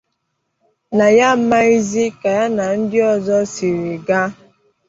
[0.97, 4.29] na ya amaghịzị ka ya na ndị ọzọ siri gaa